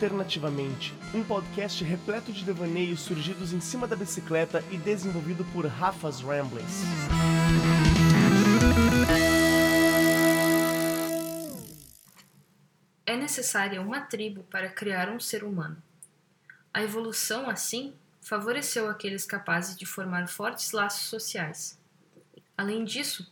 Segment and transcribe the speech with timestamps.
[0.00, 6.22] Alternativamente, um podcast repleto de devaneios surgidos em cima da bicicleta e desenvolvido por Rafa's
[6.22, 6.84] Ramblings.
[13.04, 15.76] É necessária uma tribo para criar um ser humano.
[16.72, 21.78] A evolução, assim, favoreceu aqueles capazes de formar fortes laços sociais.
[22.56, 23.30] Além disso,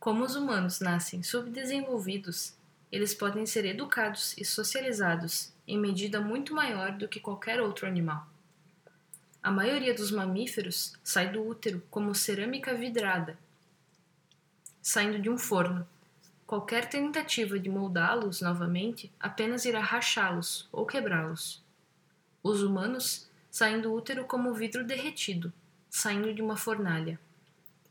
[0.00, 2.54] como os humanos nascem subdesenvolvidos,
[2.94, 8.24] eles podem ser educados e socializados em medida muito maior do que qualquer outro animal.
[9.42, 13.36] A maioria dos mamíferos sai do útero como cerâmica vidrada,
[14.80, 15.84] saindo de um forno.
[16.46, 21.60] Qualquer tentativa de moldá-los novamente apenas irá rachá-los ou quebrá-los.
[22.44, 25.52] Os humanos saem do útero como vidro derretido,
[25.90, 27.18] saindo de uma fornalha.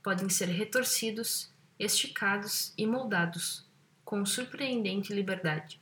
[0.01, 3.65] Podem ser retorcidos, esticados e moldados,
[4.03, 5.79] com surpreendente liberdade.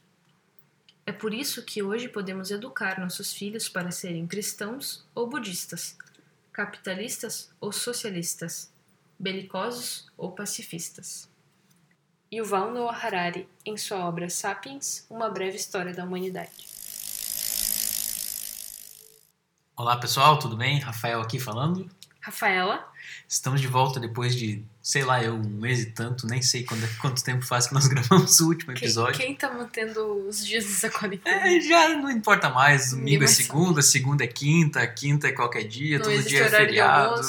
[1.05, 5.97] É por isso que hoje podemos educar nossos filhos para serem cristãos ou budistas,
[6.53, 8.71] capitalistas ou socialistas,
[9.17, 11.29] belicosos ou pacifistas.
[12.33, 16.51] Yuval Noah Harari, em sua obra Sapiens, Uma Breve História da Humanidade.
[19.75, 20.79] Olá pessoal, tudo bem?
[20.79, 21.89] Rafael aqui falando.
[22.21, 22.87] Rafaela.
[23.27, 26.87] Estamos de volta depois de, sei lá, eu, um mês e tanto, nem sei quando,
[26.97, 29.15] quanto tempo faz que nós gravamos o último episódio.
[29.15, 31.47] Quem, quem tá mantendo os dias dessa quarentena?
[31.47, 32.91] É, já não importa mais.
[32.91, 36.45] Ninguém Domingo é vai segunda, segunda é quinta, quinta é qualquer dia, Não todo dia
[36.45, 37.21] é feriado.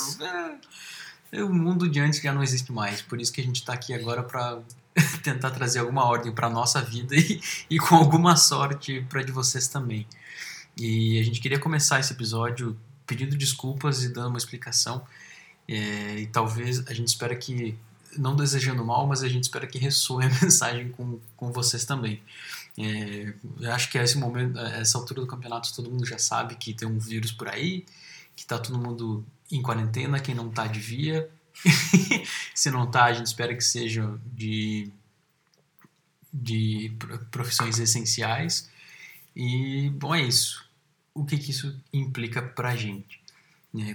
[1.32, 3.02] É, é, o mundo de antes já não existe mais.
[3.02, 4.60] Por isso que a gente tá aqui agora para
[5.22, 9.68] tentar trazer alguma ordem para nossa vida e, e com alguma sorte para de vocês
[9.68, 10.06] também.
[10.76, 15.04] E a gente queria começar esse episódio pedindo desculpas e dando uma explicação.
[15.68, 17.76] É, e talvez a gente espera que,
[18.18, 22.22] não desejando mal, mas a gente espera que ressoe a mensagem com, com vocês também.
[22.78, 26.18] É, eu acho que a esse momento, a essa altura do campeonato, todo mundo já
[26.18, 27.84] sabe que tem um vírus por aí,
[28.36, 31.28] que tá todo mundo em quarentena, quem não tá devia.
[32.54, 34.90] Se não tá, a gente espera que seja de,
[36.32, 38.70] de pro- profissões essenciais.
[39.36, 40.64] E, bom, é isso.
[41.14, 43.20] O que, que isso implica pra gente?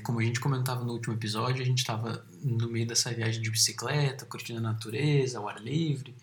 [0.01, 3.51] Como a gente comentava no último episódio, a gente estava no meio dessa viagem de
[3.51, 6.15] bicicleta, curtindo a natureza, ao ar livre,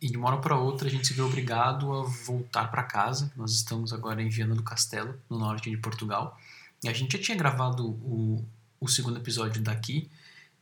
[0.00, 3.32] e de uma hora para outra a gente se vê obrigado a voltar para casa.
[3.36, 6.36] Nós estamos agora em Viana do Castelo, no norte de Portugal.
[6.82, 8.44] E a gente já tinha gravado o,
[8.80, 10.10] o segundo episódio daqui,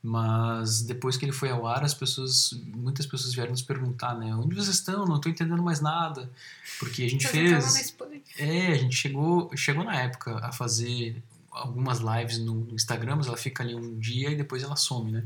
[0.01, 4.35] mas depois que ele foi ao ar, as pessoas, muitas pessoas vieram nos perguntar, né,
[4.35, 5.03] onde vocês estão?
[5.03, 6.31] Não estou entendendo mais nada,
[6.79, 7.95] porque a gente estavam fez
[8.37, 11.21] é, a gente chegou, chegou na época a fazer
[11.55, 15.23] algumas lives no, Instagram, mas ela fica ali um dia e depois ela some, né?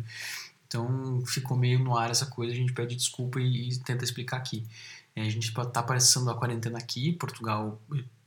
[0.67, 4.38] Então ficou meio no ar essa coisa, a gente pede desculpa e, e tenta explicar
[4.38, 4.66] aqui.
[5.16, 7.81] É, a gente tá passando a quarentena aqui, Portugal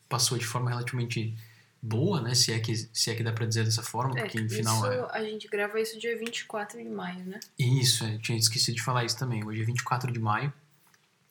[0.09, 1.35] passou de forma relativamente
[1.81, 2.35] boa, né?
[2.35, 4.93] Se é que, se é que dá pra dizer dessa forma, É, porque no final
[4.93, 5.09] é.
[5.13, 7.41] a gente grava isso dia 24 de maio, né?
[7.59, 9.45] Isso, é, eu tinha esquecido de falar isso também.
[9.45, 10.53] Hoje é 24 de maio.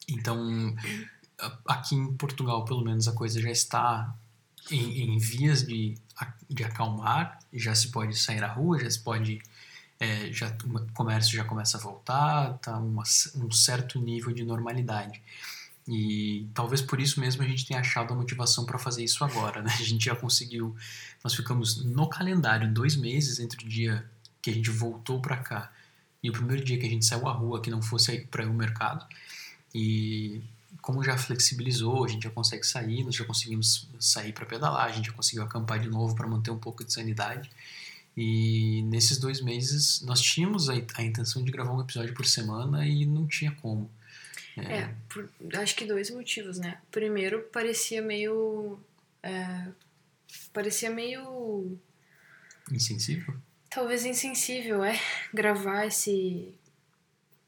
[0.08, 0.76] Então,
[1.66, 4.14] aqui em Portugal, pelo menos, a coisa já está
[4.70, 5.96] em, em vias de,
[6.50, 7.40] de acalmar.
[7.54, 9.42] Já se pode sair à rua, já se pode.
[10.00, 15.22] é, já, o comércio já começa a voltar, tá um certo nível de normalidade.
[15.88, 19.62] E talvez por isso mesmo a gente tenha achado a motivação para fazer isso agora,
[19.62, 19.72] né?
[19.80, 20.76] A gente já conseguiu.
[21.24, 24.06] Nós ficamos no calendário dois meses entre o dia
[24.42, 25.72] que a gente voltou para cá
[26.24, 28.48] e o primeiro dia que a gente saiu à rua que não fosse para ir
[28.48, 29.06] ao mercado.
[29.74, 30.42] E
[30.82, 34.92] como já flexibilizou, a gente já consegue sair, nós já conseguimos sair para pedalar, a
[34.92, 37.50] gente já conseguiu acampar de novo para manter um pouco de sanidade.
[38.18, 42.86] E nesses dois meses nós tínhamos a, a intenção de gravar um episódio por semana
[42.86, 43.90] e não tinha como.
[44.58, 46.78] É, por- acho que dois motivos, né?
[46.92, 48.78] Primeiro, parecia meio.
[49.24, 49.68] é,
[50.52, 51.80] parecia meio.
[52.70, 53.34] Insensível?
[53.70, 55.00] Talvez insensível, é?
[55.34, 56.54] Gravar esse.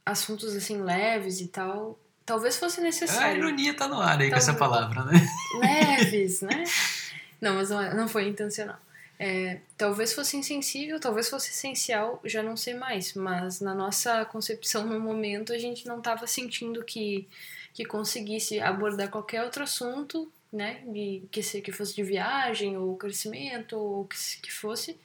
[0.05, 1.99] assuntos assim leves e tal.
[2.25, 3.37] Talvez fosse A necessário.
[3.37, 4.59] ironia tá no ar aí com essa Talvez.
[4.89, 5.27] palavra, né?
[5.59, 6.63] leves, né?
[7.41, 8.77] Não, mas não, é- não foi intencional.
[9.19, 14.85] É, talvez fosse insensível, talvez fosse essencial, já não sei mais, mas na nossa concepção
[14.85, 17.27] no momento a gente não estava sentindo que,
[17.73, 20.81] que conseguisse abordar qualquer outro assunto, né?
[20.87, 24.97] De, que, se, que fosse de viagem ou crescimento ou que, que fosse,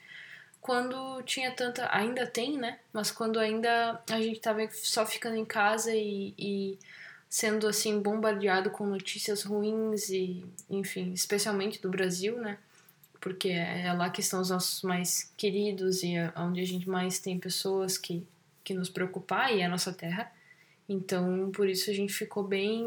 [0.60, 1.88] quando tinha tanta.
[1.92, 2.78] Ainda tem, né?
[2.92, 6.78] Mas quando ainda a gente estava só ficando em casa e- e
[7.28, 12.58] sendo assim bombardeado com notícias ruins e, enfim, especialmente do Brasil, né?
[13.20, 17.18] Porque é lá que estão os nossos mais queridos e é onde a gente mais
[17.18, 18.26] tem pessoas que,
[18.62, 20.32] que nos preocupar e é a nossa terra.
[20.88, 22.86] Então, por isso a gente ficou bem.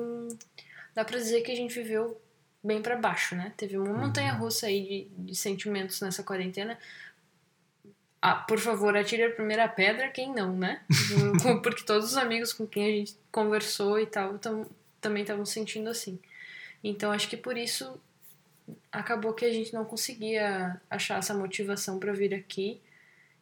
[0.96, 2.20] Dá pra dizer que a gente viveu
[2.64, 3.54] bem para baixo, né?
[3.58, 6.80] Teve uma montanha russa aí de, de sentimentos nessa quarentena.
[8.22, 10.82] Ah, por favor, atire a primeira pedra, quem não, né?
[11.64, 14.68] Porque todos os amigos com quem a gente conversou e tal tam,
[15.00, 16.20] também estavam sentindo assim.
[16.84, 18.00] Então acho que por isso
[18.92, 22.80] acabou que a gente não conseguia achar essa motivação para vir aqui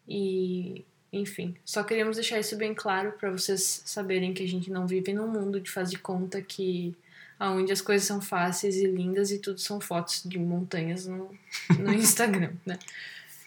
[0.07, 4.85] e enfim, só queríamos deixar isso bem claro para vocês saberem que a gente não
[4.85, 6.95] vive num mundo de faz de conta que
[7.39, 11.35] aonde as coisas são fáceis e lindas e tudo são fotos de montanhas no,
[11.79, 12.77] no Instagram, né?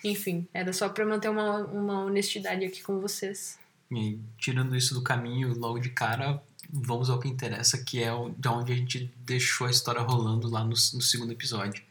[0.05, 3.59] Enfim, era só para manter uma, uma honestidade aqui com vocês.
[3.91, 8.49] E tirando isso do caminho logo de cara, vamos ao que interessa, que é de
[8.49, 11.83] onde a gente deixou a história rolando lá no, no segundo episódio.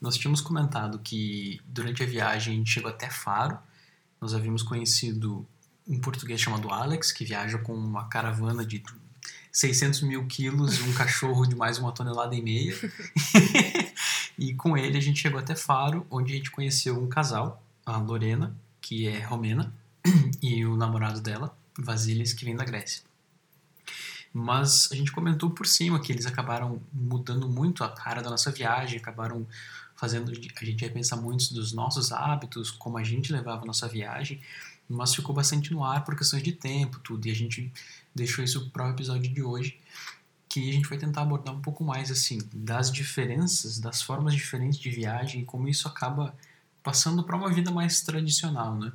[0.00, 3.58] Nós tínhamos comentado que durante a viagem a gente chegou até Faro,
[4.20, 5.46] nós havíamos conhecido
[5.88, 8.82] um português chamado Alex, que viaja com uma caravana de
[9.52, 12.74] 600 mil quilos e um cachorro de mais uma tonelada e meia.
[14.40, 17.98] e com ele a gente chegou até Faro, onde a gente conheceu um casal, a
[17.98, 19.70] Lorena, que é romena,
[20.40, 23.02] e o namorado dela, Vasilis, que vem da Grécia.
[24.32, 28.50] Mas a gente comentou por cima que eles acabaram mudando muito a cara da nossa
[28.50, 29.46] viagem, acabaram
[29.94, 34.40] fazendo a gente repensar muitos dos nossos hábitos, como a gente levava a nossa viagem,
[34.88, 37.70] mas ficou bastante no ar por questões de tempo, tudo, e a gente
[38.14, 39.78] deixou isso para o episódio de hoje,
[40.50, 44.80] que a gente vai tentar abordar um pouco mais assim das diferenças, das formas diferentes
[44.80, 46.36] de viagem e como isso acaba
[46.82, 48.92] passando para uma vida mais tradicional, né?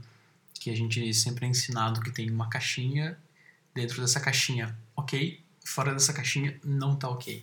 [0.54, 3.18] Que a gente sempre é ensinado que tem uma caixinha,
[3.74, 7.42] dentro dessa caixinha, ok, fora dessa caixinha não tá ok.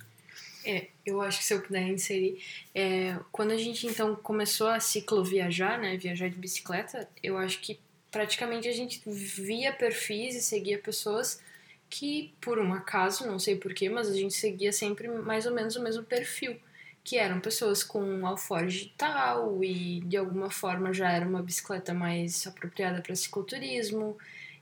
[0.63, 2.39] É, eu acho que se eu puder inserir,
[2.73, 7.79] é, quando a gente então começou a cicloviajar, né, viajar de bicicleta, eu acho que
[8.11, 11.41] praticamente a gente via perfis e seguia pessoas
[11.93, 15.75] que, por um acaso, não sei porquê, mas a gente seguia sempre mais ou menos
[15.75, 16.59] o mesmo perfil,
[17.03, 22.47] que eram pessoas com alforge digital e de alguma forma já era uma bicicleta mais
[22.47, 24.17] apropriada para cicloturismo,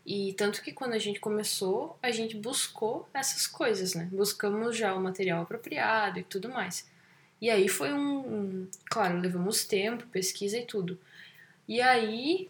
[0.05, 4.09] e tanto que quando a gente começou, a gente buscou essas coisas, né?
[4.11, 6.89] Buscamos já o material apropriado e tudo mais.
[7.39, 10.99] E aí foi um, um claro, levamos tempo, pesquisa e tudo.
[11.67, 12.49] E aí,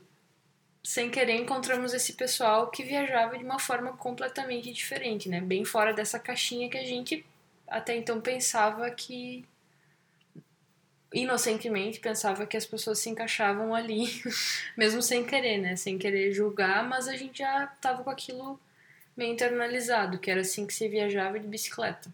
[0.84, 5.40] sem querer, encontramos esse pessoal que viajava de uma forma completamente diferente, né?
[5.40, 7.26] Bem fora dessa caixinha que a gente
[7.68, 9.46] até então pensava que
[11.14, 14.08] inocentemente pensava que as pessoas se encaixavam ali,
[14.76, 15.76] mesmo sem querer, né?
[15.76, 18.60] Sem querer julgar, mas a gente já tava com aquilo
[19.16, 22.12] meio internalizado, que era assim que se viajava de bicicleta.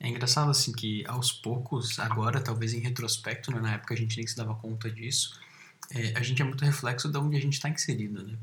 [0.00, 4.16] É engraçado assim que aos poucos, agora, talvez em retrospecto, né, na época a gente
[4.16, 5.40] nem se dava conta disso,
[5.94, 8.34] é, a gente é muito reflexo de onde a gente está inserido, né?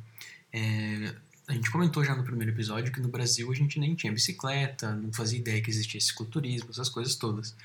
[0.51, 1.15] É,
[1.47, 4.95] a gente comentou já no primeiro episódio que no Brasil a gente nem tinha bicicleta,
[4.95, 7.55] não fazia ideia que existia cicloturismo, essas coisas todas.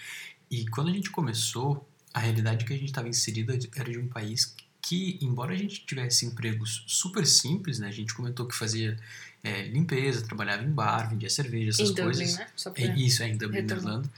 [0.51, 4.09] E quando a gente começou, a realidade que a gente estava inserida era de um
[4.09, 7.89] país que, embora a gente tivesse empregos super simples, né?
[7.89, 8.99] A gente comentou que fazia
[9.43, 12.31] é, limpeza, trabalhava em bar, vendia cerveja, essas em coisas.
[12.31, 12.47] Dublin, né?
[12.63, 13.59] Pra É, isso, é em Dublin.
[13.59, 14.11] Irlanda.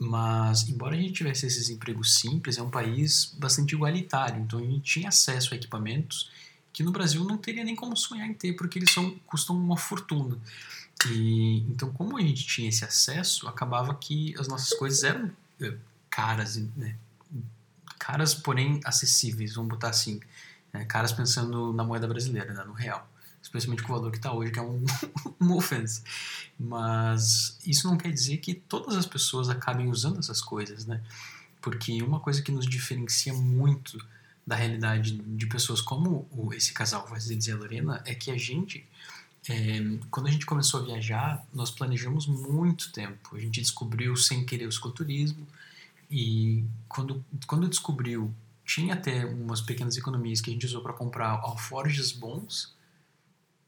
[0.00, 4.40] Mas, embora a gente tivesse esses empregos simples, é um país bastante igualitário.
[4.42, 6.30] Então, a gente tinha acesso a equipamentos
[6.72, 9.76] que no Brasil não teria nem como sonhar em ter, porque eles são, custam uma
[9.76, 10.36] fortuna.
[11.08, 15.30] E, então, como a gente tinha esse acesso, acabava que as nossas coisas eram
[15.60, 15.76] eh,
[16.10, 16.96] caras, né?
[17.98, 20.20] caras, porém acessíveis, vamos botar assim.
[20.72, 20.84] né?
[20.84, 22.64] Caras pensando na moeda brasileira, né?
[22.64, 23.08] no real.
[23.44, 24.82] Especialmente com o valor que está hoje, que é um,
[25.38, 26.02] uma.
[26.58, 31.02] Mas isso não quer dizer que todas as pessoas acabem usando essas coisas, né?
[31.60, 34.02] Porque uma coisa que nos diferencia muito
[34.46, 38.86] da realidade de pessoas como esse casal, Vasilis e a Lorena, é que a gente,
[39.48, 43.36] é, quando a gente começou a viajar, nós planejamos muito tempo.
[43.36, 45.46] A gente descobriu sem querer o cicloturismo
[46.10, 48.34] e quando, quando descobriu,
[48.64, 52.73] tinha até umas pequenas economias que a gente usou para comprar alforjes bons,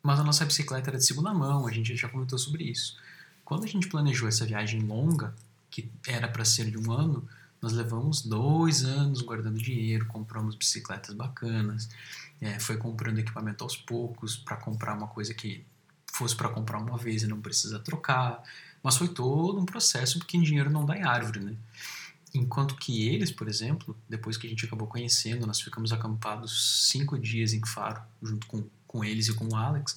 [0.06, 2.96] mas a nossa bicicleta era de segunda mão, a gente já comentou sobre isso.
[3.44, 5.34] Quando a gente planejou essa viagem longa,
[5.68, 7.28] que era para ser de um ano,
[7.60, 11.88] nós levamos dois anos guardando dinheiro, compramos bicicletas bacanas,
[12.40, 15.64] é, foi comprando equipamento aos poucos para comprar uma coisa que
[16.12, 18.44] fosse para comprar uma vez e não precisa trocar,
[18.84, 21.56] mas foi todo um processo porque dinheiro não dá em árvore, né?
[22.32, 27.18] Enquanto que eles, por exemplo, depois que a gente acabou conhecendo, nós ficamos acampados cinco
[27.18, 29.96] dias em Faro, junto com, com eles e com o Alex,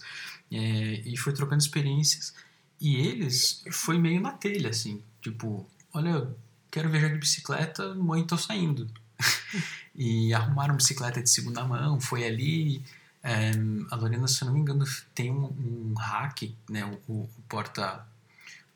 [0.51, 0.58] é,
[1.05, 2.34] e foi trocando experiências.
[2.79, 6.27] E eles foi meio na telha, assim, tipo, olha,
[6.72, 8.89] quero viajar de bicicleta, mãe, tô saindo.
[9.93, 12.84] e arrumaram bicicleta de segunda mão, foi ali.
[13.24, 13.51] é,
[13.91, 18.05] a Lorena, se eu não me engano, tem um, um hack, né, o, o porta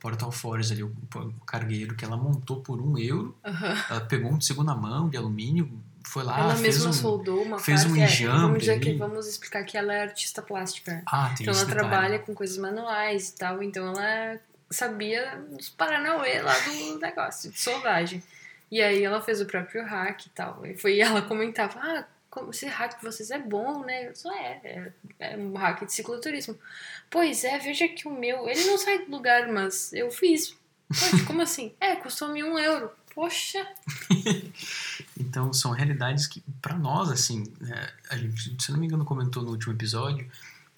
[0.04, 3.34] porta alforjes ali, o, o cargueiro que ela montou por um euro.
[3.46, 3.86] Aham.
[3.90, 5.72] Ela pegou um de segunda mão de alumínio,
[6.06, 6.94] foi lá, ela fez mesma um...
[6.94, 7.98] soldou uma fez parte.
[7.98, 11.02] um é, enjambre vamos dizer que vamos explicar que ela é artista plástica.
[11.06, 11.90] Ah, tem Então ela detalhe.
[11.90, 17.60] trabalha com coisas manuais e tal, então ela sabia dos Paranauê lá do negócio, de
[17.60, 18.24] soldagem.
[18.70, 20.66] E aí ela fez o próprio hack e tal.
[20.66, 22.06] E foi e ela comentava, ah,
[22.50, 24.08] esse hack de vocês é bom, né?
[24.08, 26.58] Eu só é, é, é um hack de cicloturismo.
[27.10, 30.56] Pois é, veja que o meu, ele não sai do lugar, mas eu fiz.
[30.88, 31.74] Poxa, como assim?
[31.80, 32.92] É, custou-me um euro.
[33.14, 33.64] Poxa,
[35.18, 39.44] Então são realidades que, pra nós, assim, né, a gente, se não me engano, comentou
[39.44, 40.30] no último episódio,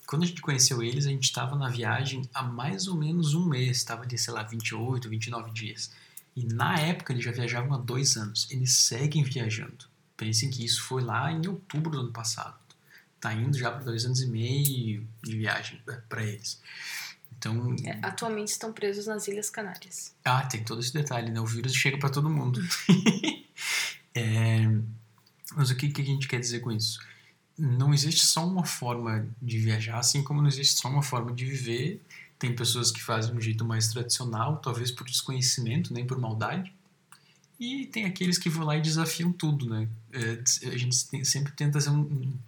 [0.06, 3.46] quando a gente conheceu eles, a gente estava na viagem há mais ou menos um
[3.48, 5.92] mês, estava ali, sei lá, 28, 29 dias.
[6.36, 8.48] E na época eles já viajavam há dois anos.
[8.52, 9.86] Eles seguem viajando.
[10.18, 12.56] Pensem que isso foi lá em outubro do ano passado.
[13.20, 16.62] Tá indo já para dois anos e meio de viagem para eles.
[17.38, 20.14] Então, É, atualmente estão presos nas Ilhas Canárias.
[20.24, 21.40] ah, tem todo esse detalhe, né?
[21.40, 22.62] O vírus chega para todo mundo.
[24.16, 24.66] É,
[25.56, 27.00] mas o que, que a gente quer dizer com isso?
[27.58, 31.46] Não existe só uma forma de viajar, assim como não existe só uma forma de
[31.46, 32.02] viver.
[32.40, 36.74] Tem pessoas que fazem um jeito mais tradicional, talvez por desconhecimento, nem por maldade.
[37.60, 39.88] E tem aqueles que vão lá e desafiam tudo, né?
[40.12, 42.40] É, a gente tem- sempre tenta um, um,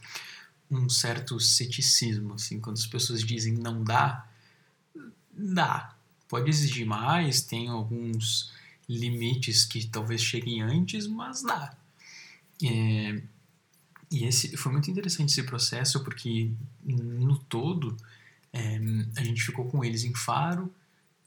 [0.72, 4.28] um certo ceticismo, assim, quando as pessoas dizem não dá,
[5.32, 5.96] dá.
[6.28, 8.52] Pode exigir mais, tem alguns
[8.88, 11.75] limites que talvez cheguem antes, mas dá.
[12.63, 13.22] É,
[14.10, 16.51] e esse foi muito interessante esse processo porque
[16.84, 17.96] no todo
[18.53, 18.79] é,
[19.15, 20.74] a gente ficou com eles em Faro,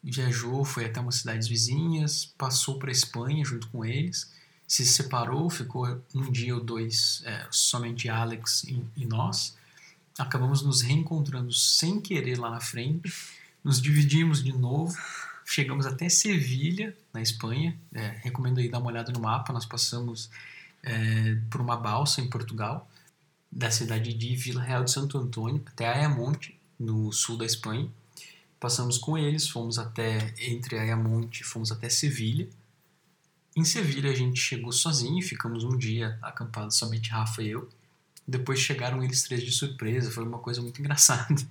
[0.02, 4.32] viajou, foi até umas cidades vizinhas, passou para Espanha junto com eles,
[4.66, 9.56] se separou, ficou um dia ou dois é, somente Alex e, e nós.
[10.18, 13.12] Acabamos nos reencontrando sem querer lá na frente,
[13.62, 14.96] nos dividimos de novo,
[15.50, 17.76] chegamos até Sevilha, na Espanha.
[17.92, 19.52] É, recomendo aí dar uma olhada no mapa.
[19.52, 20.30] Nós passamos
[20.80, 22.88] é, por uma balsa em Portugal,
[23.50, 27.88] da cidade de Vila Real de Santo Antônio até Ayamonte, no sul da Espanha.
[28.60, 32.48] Passamos com eles, fomos até, entre Ayamonte, fomos até Sevilha.
[33.56, 37.68] Em Sevilha a gente chegou sozinho, ficamos um dia acampados, somente Rafa e eu.
[38.24, 41.42] Depois chegaram eles três de surpresa, foi uma coisa muito engraçada.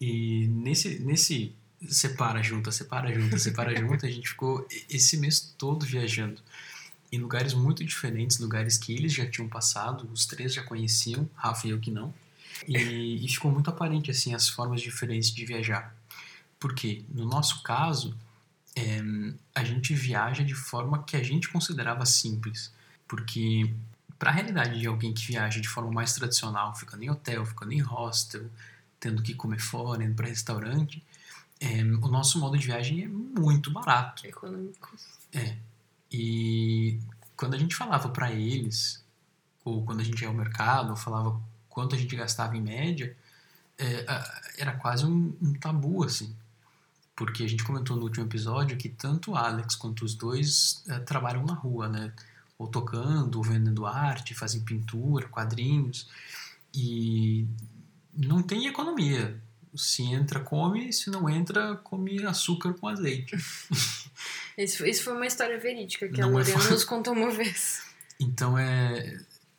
[0.00, 1.54] E nesse, nesse
[1.88, 6.40] separa junta, separa junta, separa junta, a gente ficou esse mês todo viajando
[7.10, 11.66] em lugares muito diferentes, lugares que eles já tinham passado, os três já conheciam, Rafa
[11.66, 12.12] e eu que não.
[12.66, 15.94] E, e ficou muito aparente assim as formas diferentes de viajar.
[16.58, 18.16] Porque no nosso caso,
[18.74, 19.00] é,
[19.54, 22.72] a gente viaja de forma que a gente considerava simples.
[23.06, 23.70] Porque
[24.18, 27.72] para a realidade de alguém que viaja de forma mais tradicional, ficando em hotel, ficando
[27.72, 28.46] em hostel,
[28.98, 31.02] tendo que comer fora, indo para restaurante,
[31.60, 34.26] é, o nosso modo de viagem é muito barato.
[34.26, 34.96] Econômico.
[35.32, 35.56] É.
[36.10, 36.98] E
[37.36, 39.04] quando a gente falava para eles,
[39.64, 43.16] ou quando a gente ia ao mercado, ou falava quanto a gente gastava em média,
[43.78, 44.04] é,
[44.58, 46.34] era quase um, um tabu, assim.
[47.14, 50.98] Porque a gente comentou no último episódio que tanto o Alex quanto os dois é,
[51.00, 52.12] trabalham na rua, né?
[52.58, 56.08] Ou tocando, ou vendendo arte, fazem pintura, quadrinhos.
[56.74, 57.46] E
[58.14, 59.40] não tem economia.
[59.76, 63.36] Se entra, come, se não entra, come açúcar com azeite.
[64.56, 67.30] Isso, isso foi uma história verídica que Não a é Lorena fa- nos contou uma
[67.30, 67.82] vez.
[68.18, 69.18] Então é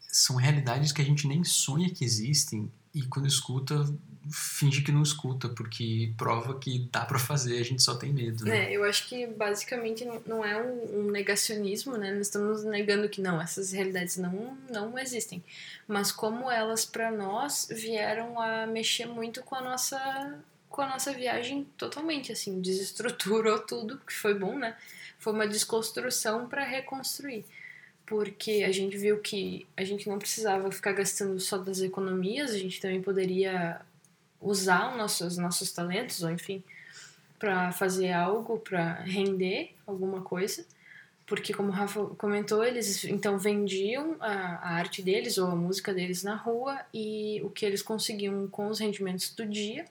[0.09, 3.85] são realidades que a gente nem sonha que existem e quando escuta
[4.31, 8.45] finge que não escuta porque prova que dá pra fazer, a gente só tem medo.
[8.45, 8.65] Né?
[8.65, 12.11] É, eu acho que basicamente não, é um negacionismo, né?
[12.11, 15.43] Nós estamos negando que não, essas realidades não, não existem.
[15.87, 21.11] Mas como elas, para nós, vieram a mexer muito com a nossa com a nossa
[21.11, 24.77] viagem totalmente, assim, desestruturou tudo, que foi bom, né?
[25.17, 27.45] Foi uma desconstrução para reconstruir.
[28.05, 32.57] Porque a gente viu que a gente não precisava ficar gastando só das economias, a
[32.57, 33.81] gente também poderia
[34.41, 36.63] usar os nossos, nossos talentos, ou enfim,
[37.39, 40.65] para fazer algo, para render alguma coisa.
[41.25, 45.93] Porque, como o Rafa comentou, eles então vendiam a, a arte deles ou a música
[45.93, 49.85] deles na rua e o que eles conseguiam com os rendimentos do dia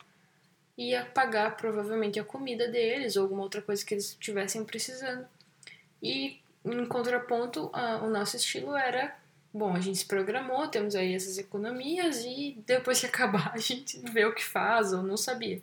[0.78, 5.26] ia pagar provavelmente a comida deles ou alguma outra coisa que eles estivessem precisando.
[6.02, 9.16] E, em contraponto, a- o nosso estilo era
[9.56, 13.98] bom, a gente se programou, temos aí essas economias e depois que acabar a gente
[14.00, 15.60] vê o que faz ou não sabia.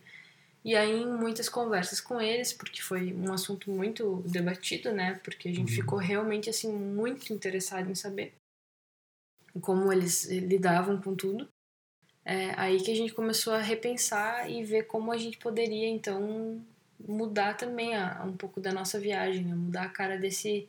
[0.66, 5.20] E aí em muitas conversas com eles, porque foi um assunto muito debatido, né?
[5.24, 5.76] Porque a gente Uhum.
[5.76, 8.34] ficou realmente assim muito interessado em saber
[9.62, 11.48] como eles lidavam com tudo.
[12.26, 16.64] É aí que a gente começou a repensar e ver como a gente poderia então
[17.00, 19.54] mudar também a, um pouco da nossa viagem, né?
[19.56, 20.68] mudar a cara desse,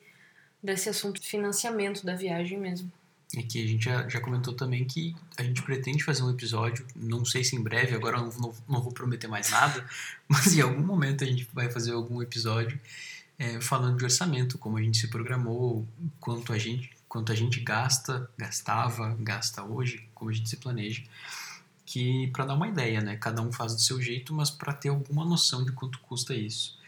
[0.63, 2.91] desse assunto de financiamento da viagem mesmo.
[3.37, 6.87] É que a gente já, já comentou também que a gente pretende fazer um episódio,
[6.95, 9.85] não sei se em breve, agora não, não, não vou prometer mais nada,
[10.29, 12.79] mas em algum momento a gente vai fazer algum episódio
[13.39, 15.87] é, falando de orçamento, como a gente se programou,
[16.21, 21.03] quanto a gente, quanto a gente gasta, gastava, gasta hoje, como a gente se planeja,
[21.85, 23.17] que para dar uma ideia, né?
[23.17, 26.79] Cada um faz do seu jeito, mas para ter alguma noção de quanto custa isso.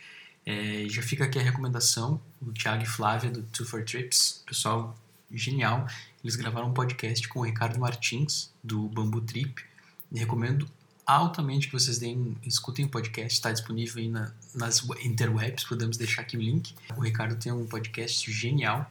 [0.45, 4.97] É, já fica aqui a recomendação, o Thiago e Flávia do Two for Trips, pessoal
[5.31, 5.87] genial.
[6.27, 9.65] Eles gravaram um podcast com o Ricardo Martins, do Bambu Trip.
[10.11, 10.69] E recomendo
[11.07, 16.23] altamente que vocês deem, escutem o podcast, está disponível aí na, nas interwebs, podemos deixar
[16.23, 16.75] aqui o link.
[16.97, 18.91] O Ricardo tem um podcast genial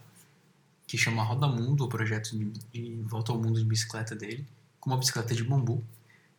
[0.86, 4.42] que chama Roda Mundo, o projeto de, de volta ao mundo de bicicleta dele,
[4.80, 5.84] com uma bicicleta de bambu.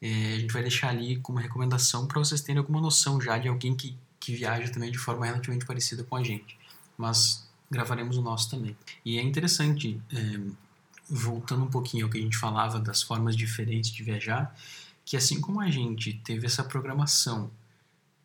[0.01, 3.48] É, a gente vai deixar ali como recomendação para vocês terem alguma noção já de
[3.48, 6.58] alguém que, que viaja também de forma relativamente parecida com a gente.
[6.98, 8.75] Mas gravaremos o nosso também.
[9.06, 10.67] E é interessante, é,
[11.10, 14.56] voltando um pouquinho ao que a gente falava das formas diferentes de viajar,
[15.06, 17.50] que assim como a gente teve essa programação,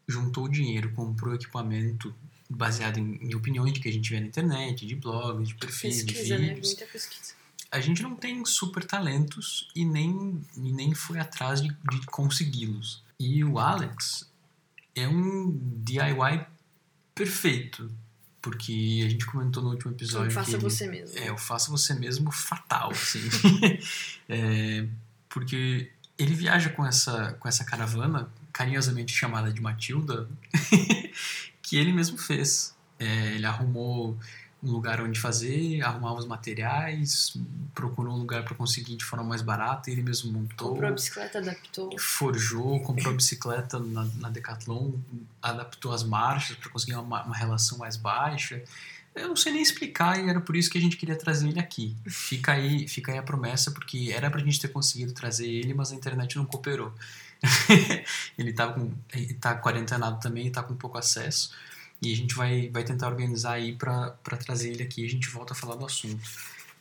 [0.07, 2.15] juntou dinheiro, comprou equipamento
[2.51, 6.03] baseado em, em opiniões de que a gente vê na internet, de blogs, de perfis,
[6.03, 6.49] pesquisa, de né?
[6.49, 6.69] vídeos.
[6.69, 7.35] Muita pesquisa.
[7.71, 13.03] A gente não tem super talentos e nem, e nem foi atrás de, de consegui-los.
[13.19, 14.31] E o Alex
[14.95, 16.47] é um DIY
[17.15, 17.91] perfeito
[18.43, 20.31] porque a gente comentou no último episódio.
[20.31, 21.19] Então, faça que ele- você mesmo.
[21.19, 23.21] É, o faça você mesmo fatal, assim.
[24.29, 24.87] É,
[25.29, 30.29] porque ele viaja com essa, com essa caravana, carinhosamente chamada de Matilda,
[31.63, 32.75] que ele mesmo fez.
[32.99, 34.19] É, ele arrumou
[34.63, 37.37] um lugar onde fazer, arrumava os materiais,
[37.75, 41.39] procurou um lugar para conseguir de forma mais barata, ele mesmo montou Comprou a bicicleta,
[41.39, 41.99] adaptou.
[41.99, 44.93] forjou, comprou a bicicleta na, na Decathlon,
[45.43, 48.63] adaptou as marchas para conseguir uma, uma relação mais baixa.
[49.15, 51.61] Eu não sei nem explicar e era por isso que a gente queria trazer ele
[51.61, 51.95] aqui.
[52.07, 55.93] Fica aí, fica aí a promessa, porque era pra gente ter conseguido trazer ele, mas
[55.93, 56.95] a internet não cooperou.
[58.39, 61.53] ele tá, com, ele tá quarentenado também, tá com pouco acesso.
[62.03, 65.09] E a gente vai, vai tentar organizar aí pra pra trazer ele aqui e a
[65.09, 66.21] gente volta a falar do assunto.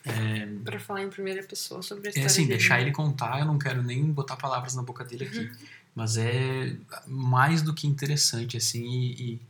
[0.04, 2.58] É, Pra falar em primeira pessoa sobre a é assim, dele.
[2.58, 5.52] deixar ele contar, eu não quero nem botar palavras na boca dele aqui.
[5.94, 9.42] Mas é mais do que interessante, assim, e, e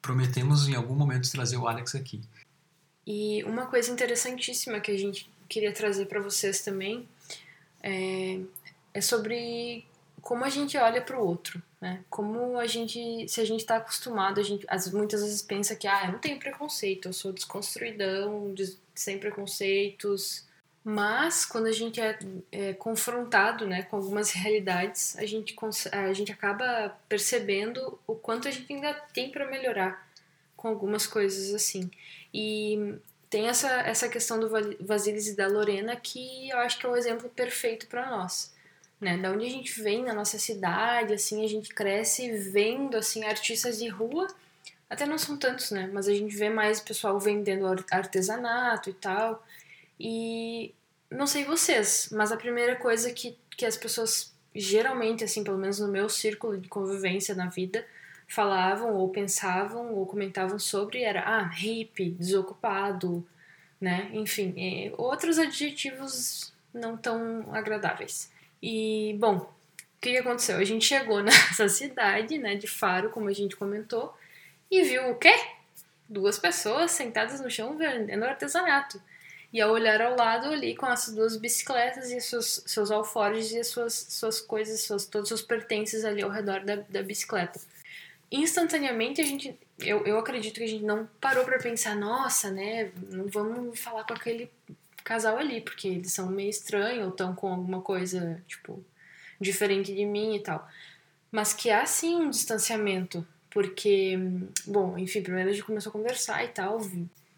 [0.00, 2.20] prometemos em algum momento trazer o Alex aqui.
[3.06, 7.06] E uma coisa interessantíssima que a gente queria trazer para vocês também
[7.82, 8.38] é,
[8.94, 9.84] é sobre
[10.22, 12.04] como a gente olha para o outro, né?
[12.10, 15.86] Como a gente, se a gente está acostumado, a gente as- muitas vezes pensa que
[15.88, 20.44] ah, eu não tenho preconceito, eu sou desconstruidão, des- sem preconceitos.
[20.82, 22.18] Mas quando a gente é,
[22.50, 25.54] é confrontado, né, com algumas realidades, a gente
[25.92, 30.08] a gente acaba percebendo o quanto a gente ainda tem para melhorar
[30.56, 31.90] com algumas coisas assim.
[32.32, 32.94] E
[33.28, 34.48] tem essa, essa questão do
[34.80, 38.52] Vasilis e da Lorena que eu acho que é o exemplo perfeito para nós.
[39.00, 39.16] Né?
[39.16, 43.78] Da onde a gente vem na nossa cidade, assim, a gente cresce vendo assim artistas
[43.78, 44.26] de rua,
[44.90, 45.88] até não são tantos, né?
[45.92, 49.44] Mas a gente vê mais pessoal vendendo ar- artesanato e tal.
[49.98, 50.74] E
[51.10, 55.78] não sei vocês, mas a primeira coisa que, que as pessoas geralmente, assim, pelo menos
[55.78, 57.86] no meu círculo de convivência na vida,
[58.26, 63.26] falavam ou pensavam ou comentavam sobre era ah, hippie, desocupado,
[63.80, 64.10] né?
[64.12, 68.30] Enfim, é, outros adjetivos não tão agradáveis.
[68.62, 69.48] E, bom, o
[70.00, 70.58] que aconteceu?
[70.58, 74.14] A gente chegou nessa cidade, né, de Faro, como a gente comentou,
[74.70, 75.34] e viu o quê?
[76.08, 79.00] Duas pessoas sentadas no chão vendendo artesanato.
[79.52, 83.58] E ao olhar ao lado ali com essas duas bicicletas e seus, seus alforjes e
[83.58, 87.60] as suas, suas coisas, suas, todos os pertences ali ao redor da, da bicicleta
[88.30, 92.92] instantaneamente a gente eu, eu acredito que a gente não parou pra pensar nossa né
[93.10, 94.48] não vamos falar com aquele
[95.02, 98.82] casal ali porque eles são meio estranhos ou estão com alguma coisa tipo
[99.40, 100.68] diferente de mim e tal.
[101.30, 104.18] Mas que há sim um distanciamento porque
[104.66, 106.80] bom enfim primeiro a gente começou a conversar e tal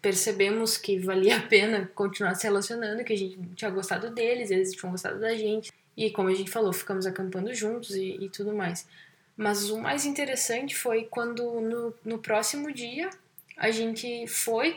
[0.01, 4.71] percebemos que valia a pena continuar se relacionando que a gente tinha gostado deles eles
[4.73, 8.53] tinham gostado da gente e como a gente falou ficamos acampando juntos e, e tudo
[8.53, 8.87] mais.
[9.35, 13.09] Mas o mais interessante foi quando no, no próximo dia
[13.57, 14.75] a gente foi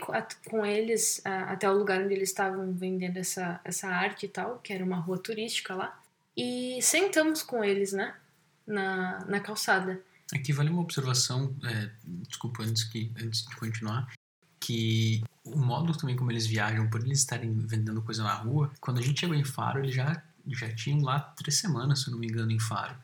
[0.49, 4.73] com eles até o lugar onde eles estavam vendendo essa, essa arte e tal, que
[4.73, 5.99] era uma rua turística lá,
[6.37, 8.15] e sentamos com eles, né?
[8.67, 10.03] Na, na calçada.
[10.35, 14.13] Aqui vale uma observação, é, desculpa, antes, que, antes de continuar,
[14.59, 18.99] que o modo também como eles viajam, por eles estarem vendendo coisa na rua, quando
[18.99, 22.19] a gente chegou em Faro, eles já, já tinham lá três semanas, se eu não
[22.19, 22.97] me engano, em Faro.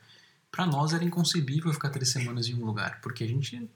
[0.51, 3.67] Para nós era inconcebível ficar três semanas em um lugar, porque a gente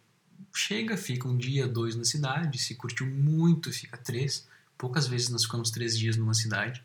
[0.54, 4.48] chega, fica um dia, dois na cidade, se curtiu muito, fica três.
[4.78, 6.84] Poucas vezes nós ficamos três dias numa cidade.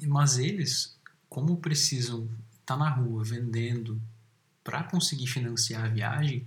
[0.00, 0.96] Mas eles,
[1.28, 2.24] como precisam
[2.60, 4.00] estar tá na rua vendendo
[4.64, 6.46] para conseguir financiar a viagem,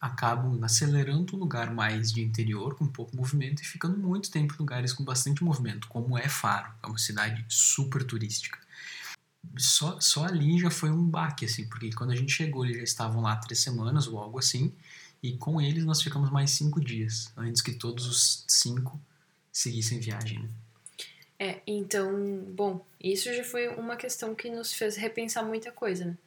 [0.00, 4.58] acabam acelerando o lugar mais de interior, com pouco movimento, e ficando muito tempo em
[4.58, 8.58] lugares com bastante movimento, como é Faro, é uma cidade super turística.
[9.56, 12.82] Só, só ali já foi um baque, assim, porque quando a gente chegou, eles já
[12.82, 14.74] estavam lá três semanas ou algo assim,
[15.24, 19.00] e com eles nós ficamos mais cinco dias, antes que todos os cinco
[19.50, 20.40] seguissem viagem.
[20.40, 20.48] Né?
[21.38, 26.18] É, então, bom, isso já foi uma questão que nos fez repensar muita coisa, né?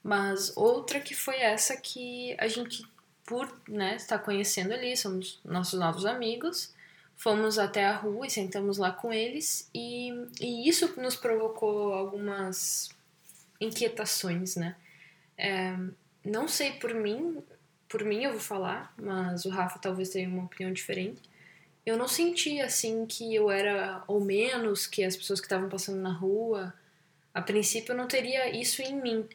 [0.00, 2.86] Mas outra que foi essa que a gente,
[3.24, 6.72] por né, estar conhecendo ali, somos nossos novos amigos,
[7.16, 12.90] fomos até a rua e sentamos lá com eles, e, e isso nos provocou algumas
[13.60, 14.76] inquietações, né?
[15.36, 15.76] É,
[16.24, 17.42] não sei por mim,
[17.88, 21.20] por mim eu vou falar, mas o Rafa talvez tenha uma opinião diferente.
[21.84, 26.00] Eu não senti assim que eu era ou menos que as pessoas que estavam passando
[26.00, 26.74] na rua.
[27.32, 29.28] A princípio eu não teria isso em mim,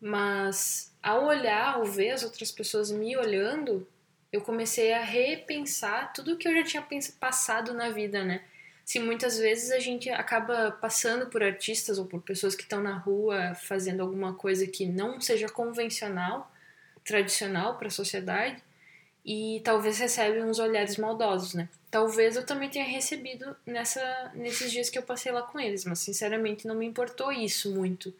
[0.00, 3.86] mas ao olhar, ao ver as outras pessoas me olhando,
[4.30, 6.86] eu comecei a repensar tudo que eu já tinha
[7.18, 8.42] passado na vida, né?
[8.84, 12.98] Se muitas vezes a gente acaba passando por artistas ou por pessoas que estão na
[12.98, 16.52] rua fazendo alguma coisa que não seja convencional,
[17.04, 18.62] tradicional para a sociedade
[19.24, 21.68] e talvez recebe uns olhares maldosos, né?
[21.90, 26.00] Talvez eu também tenha recebido nessa nesses dias que eu passei lá com eles, mas
[26.00, 28.12] sinceramente não me importou isso muito.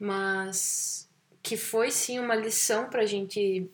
[0.00, 1.08] Mas
[1.42, 3.70] que foi sim uma lição pra gente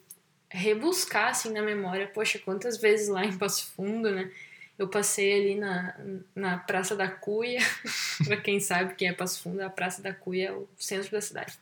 [0.51, 2.07] rebuscar assim na memória.
[2.07, 4.31] Poxa, quantas vezes lá em Passo Fundo, né?
[4.79, 5.97] Eu passei ali na,
[6.35, 7.61] na Praça da Cuia,
[8.25, 11.21] para quem sabe quem é Passo Fundo, a Praça da Cuia é o centro da
[11.21, 11.59] cidade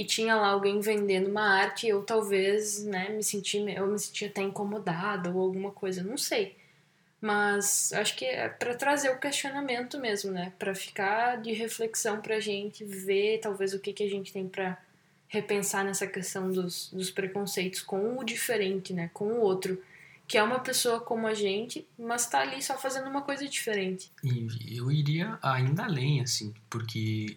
[0.00, 4.24] e tinha lá alguém vendendo uma arte eu talvez, né, me senti, eu me senti
[4.24, 6.56] até incomodada ou alguma coisa, não sei.
[7.20, 12.40] Mas acho que é para trazer o questionamento mesmo, né, para ficar de reflexão pra
[12.40, 14.78] gente ver talvez o que que a gente tem para
[15.28, 19.82] repensar nessa questão dos, dos preconceitos com o diferente, né, com o outro
[20.26, 24.12] que é uma pessoa como a gente, mas está ali só fazendo uma coisa diferente.
[24.22, 27.36] E eu iria ainda além, assim, porque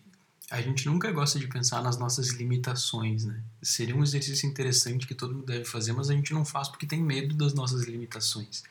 [0.53, 3.41] a gente nunca gosta de pensar nas nossas limitações, né?
[3.59, 6.85] Seria um exercício interessante que todo mundo deve fazer, mas a gente não faz porque
[6.85, 8.63] tem medo das nossas limitações.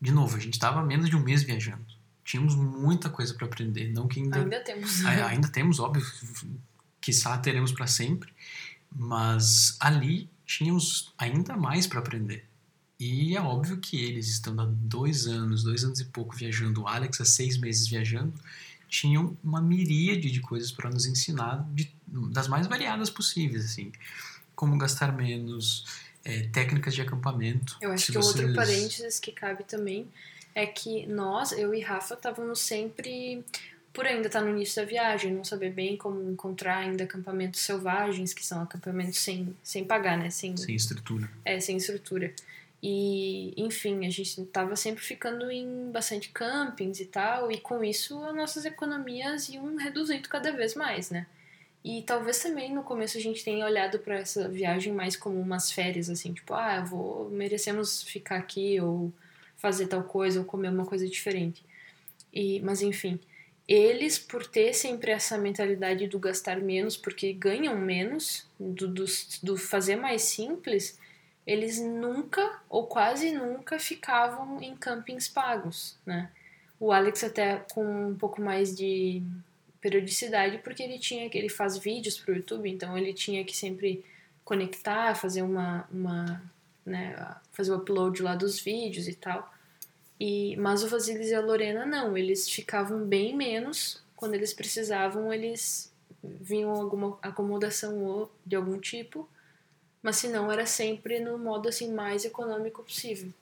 [0.00, 1.86] De novo, a gente estava menos de um mês viajando.
[2.24, 5.04] Tínhamos muita coisa para aprender, não que ainda ainda temos.
[5.06, 6.04] ainda temos, óbvio,
[7.00, 8.32] quiçá teremos para sempre,
[8.92, 12.48] mas ali tínhamos ainda mais para aprender.
[12.98, 16.88] E é óbvio que eles estando há dois anos, dois anos e pouco viajando, o
[16.88, 18.34] Alex há seis meses viajando,
[18.88, 21.92] tinham uma miríade de coisas para nos ensinar de,
[22.32, 23.92] das mais variadas possíveis, assim,
[24.54, 25.84] como gastar menos,
[26.24, 27.76] é, técnicas de acampamento.
[27.80, 28.36] Eu acho que vocês...
[28.36, 30.08] outro parênteses que cabe também
[30.54, 33.44] é que nós, eu e Rafa, estávamos sempre
[33.92, 37.60] por ainda estar tá no início da viagem, não saber bem como encontrar ainda acampamentos
[37.60, 40.30] selvagens, que são acampamentos sem, sem pagar, né?
[40.30, 41.30] Sem, sem estrutura.
[41.44, 42.32] É, sem estrutura.
[42.82, 48.22] E, enfim, a gente estava sempre ficando em bastante campings e tal, e com isso
[48.24, 51.26] as nossas economias iam reduzindo cada vez mais, né?
[51.84, 55.72] E talvez também no começo a gente tenha olhado para essa viagem mais como umas
[55.72, 59.12] férias, assim, tipo, ah, vou, merecemos ficar aqui, ou
[59.56, 61.64] fazer tal coisa, ou comer uma coisa diferente.
[62.32, 63.18] E, mas enfim,
[63.66, 69.04] eles, por ter sempre essa mentalidade do gastar menos, porque ganham menos, do, do,
[69.42, 70.98] do fazer mais simples,
[71.48, 76.30] eles nunca ou quase nunca ficavam em campings pagos, né?
[76.78, 79.22] O Alex até com um pouco mais de
[79.80, 83.56] periodicidade porque ele tinha que ele faz vídeos para o YouTube, então ele tinha que
[83.56, 84.04] sempre
[84.44, 86.42] conectar, fazer uma, uma
[86.84, 87.16] né,
[87.50, 89.50] fazer o upload lá dos vídeos e tal.
[90.20, 95.32] E mas o Vasilis e a Lorena não, eles ficavam bem menos quando eles precisavam,
[95.32, 95.90] eles
[96.22, 99.26] vinham alguma acomodação de algum tipo
[100.02, 103.32] mas se não era sempre no modo assim mais econômico possível.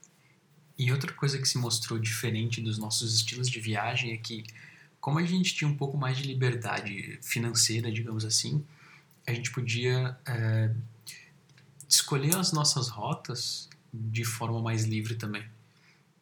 [0.79, 4.45] E outra coisa que se mostrou diferente dos nossos estilos de viagem é que,
[5.01, 8.64] como a gente tinha um pouco mais de liberdade financeira, digamos assim,
[9.27, 10.71] a gente podia é,
[11.88, 15.45] escolher as nossas rotas de forma mais livre também.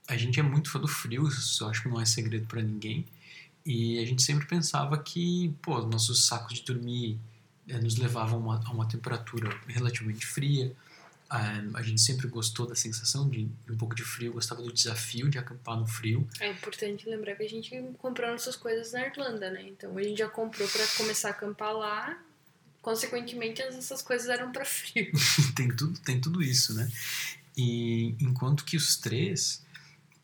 [0.06, 2.62] A gente é muito fã do frio, isso eu acho que não é segredo para
[2.62, 3.04] ninguém,
[3.66, 7.18] e a gente sempre pensava que, pô, nossos sacos de dormir
[7.66, 10.74] nos levavam a uma, a uma temperatura relativamente fria.
[11.28, 15.28] a gente sempre gostou da sensação de, de, um pouco de frio, gostava do desafio
[15.30, 16.26] de acampar no frio.
[16.40, 19.62] É importante lembrar que a gente comprou nossas coisas na Irlanda, né?
[19.68, 22.18] Então a gente já comprou para começar a acampar lá.
[22.82, 25.10] Consequentemente, essas coisas eram para frio.
[25.56, 26.90] tem tudo, tem tudo isso, né?
[27.56, 29.64] E enquanto que os três,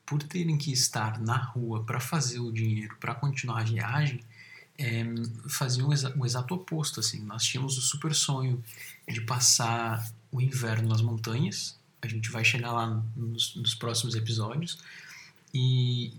[0.05, 4.21] por terem que estar na rua para fazer o dinheiro, para continuar a viagem,
[4.81, 5.05] é,
[5.47, 7.01] faziam o, exa o exato oposto.
[7.01, 7.21] Assim.
[7.21, 8.65] Nós tínhamos o super sonho
[9.07, 11.79] de passar o inverno nas montanhas.
[12.01, 14.79] A gente vai chegar lá nos, nos próximos episódios.
[15.53, 16.15] E,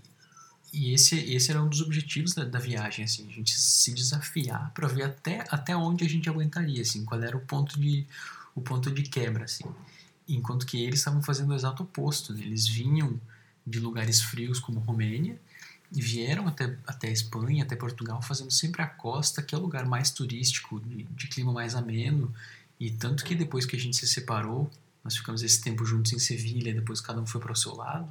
[0.72, 4.70] e esse, esse era um dos objetivos da, da viagem, assim, a gente se desafiar
[4.72, 8.06] para ver até, até onde a gente aguentaria, assim, qual era o ponto de,
[8.54, 9.64] o ponto de quebra, assim.
[10.28, 12.42] Enquanto que eles estavam fazendo o exato oposto, né?
[12.42, 13.20] eles vinham
[13.66, 15.38] de lugares frios como Romênia
[16.00, 19.84] vieram até, até a Espanha, até Portugal, fazendo sempre a costa, que é o lugar
[19.84, 22.32] mais turístico, de, de clima mais ameno,
[22.80, 24.70] e tanto que depois que a gente se separou,
[25.04, 28.08] nós ficamos esse tempo juntos em Sevilha, depois cada um foi para o seu lado,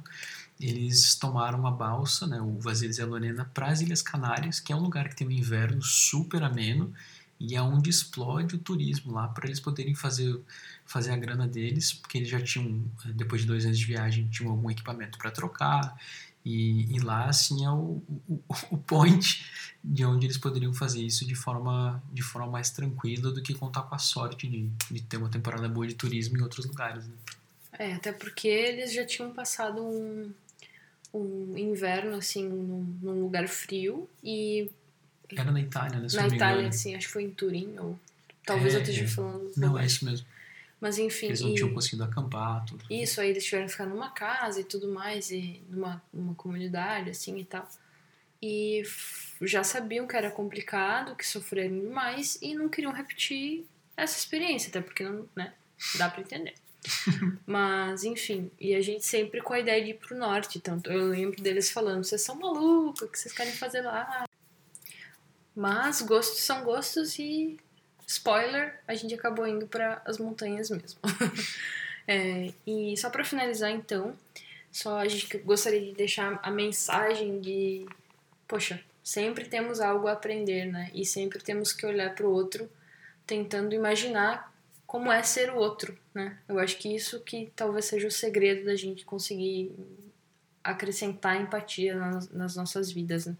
[0.60, 4.72] eles tomaram a balsa, né, o Vazilis e a Lorena, para as Ilhas Canárias, que
[4.72, 6.92] é um lugar que tem um inverno super ameno
[7.40, 10.38] e é onde explode o turismo lá para eles poderem fazer,
[10.86, 12.84] fazer a grana deles, porque eles já tinham,
[13.16, 15.98] depois de dois anos de viagem, tinham algum equipamento para trocar
[16.44, 19.44] e, e, lá assim é o, o, o point
[19.82, 23.82] de onde eles poderiam fazer isso de forma, de forma mais tranquila do que contar
[23.82, 27.06] com a sorte de, de ter uma temporada boa de turismo em outros lugares.
[27.06, 27.14] Né?
[27.78, 30.32] É, até porque eles já tinham passado um,
[31.12, 34.70] um inverno, assim, num, num lugar frio e...
[35.34, 36.06] Era na Itália, né?
[36.12, 37.98] Na Itália, sim, acho que foi em Turim, ou
[38.44, 39.50] talvez é, eu esteja falando...
[39.56, 40.26] Não, é isso mesmo.
[40.82, 41.26] Mas enfim...
[41.26, 41.54] Eles não e...
[41.54, 42.84] tinham conseguido acampar, tudo.
[42.90, 47.08] Isso, aí eles tiveram que ficar numa casa e tudo mais, e numa, numa comunidade,
[47.08, 47.68] assim, e tal.
[48.42, 48.82] E
[49.42, 53.64] já sabiam que era complicado, que sofreram demais, e não queriam repetir
[53.96, 55.54] essa experiência, até porque não, né,
[55.98, 56.54] dá para entender.
[57.46, 60.58] Mas, enfim, e a gente sempre com a ideia de ir pro norte.
[60.58, 64.24] Tanto eu lembro deles falando: vocês são malucos, o que vocês querem fazer lá?
[65.54, 67.56] Mas gostos são gostos e,
[68.12, 71.00] spoiler, a gente acabou indo para as montanhas mesmo.
[72.06, 74.14] é, e só para finalizar, então,
[74.70, 77.86] só a gente gostaria de deixar a mensagem de:
[78.46, 80.90] poxa, sempre temos algo a aprender, né?
[80.94, 82.68] E sempre temos que olhar para o outro
[83.26, 84.52] tentando imaginar
[84.86, 86.38] como é ser o outro, né?
[86.46, 89.74] Eu acho que isso que talvez seja o segredo da gente conseguir
[90.62, 93.36] acrescentar empatia nas, nas nossas vidas, né?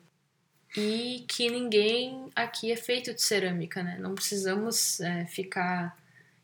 [0.77, 3.99] E que ninguém aqui é feito de cerâmica, né?
[4.01, 5.97] Não precisamos é, ficar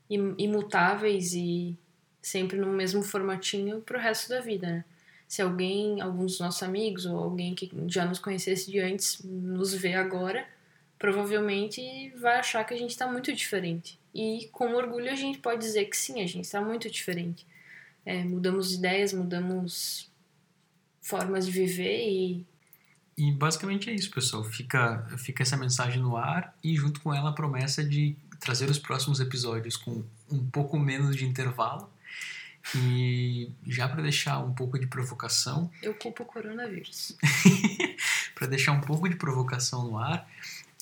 [0.09, 1.77] imutáveis e
[2.21, 4.85] sempre no mesmo formatinho pro resto da vida, né?
[5.27, 9.75] Se alguém, algum dos nossos amigos ou alguém que já nos conhecesse de antes nos
[9.75, 10.47] vê agora,
[10.99, 13.99] provavelmente vai achar que a gente está muito diferente.
[14.15, 17.47] E com orgulho a gente pode dizer que sim, a gente está muito diferente.
[18.05, 20.11] É, mudamos ideias, mudamos
[21.01, 22.47] formas de viver e.
[23.19, 24.45] E basicamente é isso, pessoal.
[24.45, 28.79] Fica, fica essa mensagem no ar e junto com ela a promessa de trazer os
[28.79, 31.91] próximos episódios com um pouco menos de intervalo.
[32.77, 35.69] E já para deixar um pouco de provocação.
[35.83, 37.17] Eu culpo o coronavírus.
[38.37, 40.29] para deixar um pouco de provocação no ar,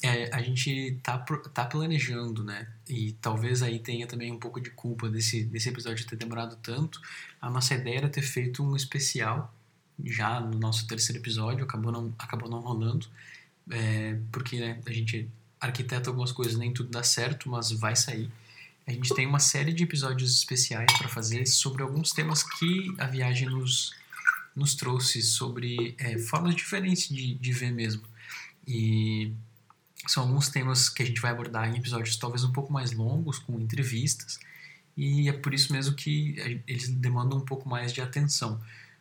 [0.03, 1.17] é, a gente tá,
[1.55, 2.69] tá planejando, né?
[2.87, 7.01] E talvez aí tenha também um pouco de culpa desse, desse episódio ter demorado tanto.
[7.41, 9.55] A nossa ideia era ter feito um especial
[10.05, 13.07] já no nosso terceiro episódio, acabou não, acabou não rolando,
[13.71, 15.29] é, porque né, a gente
[15.61, 18.31] arquiteta algumas coisas, nem tudo dá certo, mas vai sair.
[18.87, 23.07] A gente tem uma série de episódios especiais para fazer sobre alguns temas que a
[23.07, 23.93] viagem nos,
[24.55, 28.03] nos trouxe, sobre é, formas diferentes de, de ver mesmo.
[28.67, 29.33] E
[30.07, 33.39] são alguns temas que a gente vai abordar em episódios talvez um pouco mais longos,
[33.41, 34.39] com entrevistas,
[34.97, 38.61] e é por isso mesmo que eles demandam um pouco mais de atenção.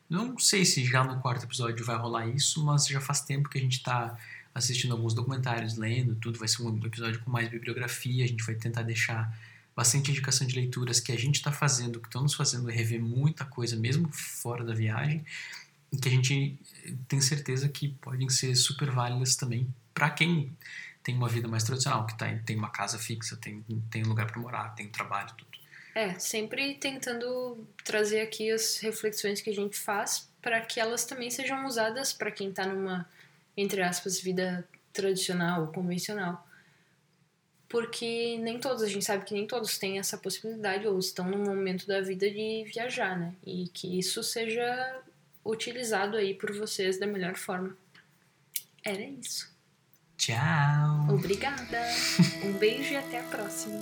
[0.10, 3.58] Não sei se já no quarto episódio vai rolar isso, mas já faz tempo que
[3.58, 4.18] a gente está
[4.54, 6.38] assistindo alguns documentários, lendo tudo.
[6.38, 8.24] Vai ser um episódio com mais bibliografia.
[8.24, 9.36] A gente vai tentar deixar
[9.76, 13.44] bastante indicação de leituras que a gente está fazendo, que estão nos fazendo rever muita
[13.44, 15.26] coisa, mesmo fora da viagem,
[15.92, 16.58] e que a gente
[17.08, 20.56] tem certeza que podem ser super válidas também para quem
[21.04, 24.42] tem uma vida mais tradicional, que tá, tem uma casa fixa, tem, tem lugar para
[24.42, 25.65] morar, tem trabalho, tudo.
[25.96, 31.32] É, sempre tentando trazer aqui as reflexões que a gente faz para que elas também
[31.32, 33.10] sejam usadas para quem está numa,
[33.56, 36.46] entre aspas, vida tradicional ou convencional.
[37.70, 41.38] Porque nem todos, a gente sabe que nem todos têm essa possibilidade ou estão no
[41.38, 43.34] momento da vida de viajar, né?
[43.46, 45.02] E que isso seja
[45.46, 47.76] utilizado aí por vocês da melhor forma.
[48.84, 49.50] Era isso.
[50.18, 51.08] Tchau.
[51.10, 51.82] Obrigada.
[52.44, 53.82] Um beijo e até a próxima.